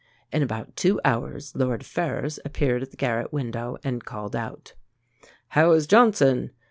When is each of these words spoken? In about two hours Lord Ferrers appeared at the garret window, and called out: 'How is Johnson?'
In 0.33 0.41
about 0.41 0.75
two 0.75 0.99
hours 1.05 1.55
Lord 1.55 1.85
Ferrers 1.85 2.39
appeared 2.43 2.81
at 2.81 2.89
the 2.89 2.97
garret 2.97 3.31
window, 3.31 3.77
and 3.83 4.03
called 4.03 4.35
out: 4.35 4.73
'How 5.49 5.69
is 5.73 5.85
Johnson?' 5.85 6.49